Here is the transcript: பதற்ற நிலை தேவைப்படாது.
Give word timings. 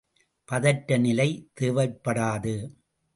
பதற்ற 0.47 0.97
நிலை 0.97 1.27
தேவைப்படாது. 1.61 2.55